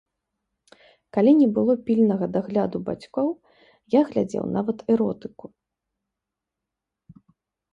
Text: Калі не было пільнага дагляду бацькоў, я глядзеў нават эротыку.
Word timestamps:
Калі 1.17 1.31
не 1.41 1.47
было 1.57 1.75
пільнага 1.89 2.25
дагляду 2.37 2.77
бацькоў, 2.87 3.27
я 3.97 4.01
глядзеў 4.09 4.45
нават 4.57 4.77
эротыку. 4.95 5.51